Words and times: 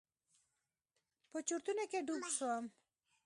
په 1.31 1.39
چورتونو 1.47 1.83
کښې 1.91 1.99
ډوب 2.07 2.23
سوم. 2.37 2.65